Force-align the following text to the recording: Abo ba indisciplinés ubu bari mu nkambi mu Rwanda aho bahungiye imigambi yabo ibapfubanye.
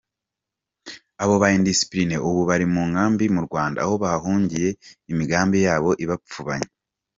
Abo 1.21 1.35
ba 1.41 1.47
indisciplinés 1.57 2.21
ubu 2.29 2.41
bari 2.49 2.65
mu 2.73 2.81
nkambi 2.91 3.25
mu 3.35 3.41
Rwanda 3.47 3.77
aho 3.85 3.93
bahungiye 4.03 4.69
imigambi 5.11 5.57
yabo 5.67 5.89
ibapfubanye. 6.03 6.69